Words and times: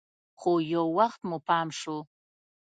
خو 0.39 0.51
يو 0.73 0.83
وخت 0.97 1.21
مو 1.29 1.37
پام 1.47 1.67
سو. 1.81 1.95